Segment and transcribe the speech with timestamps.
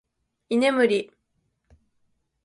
[0.47, 1.11] 居眠り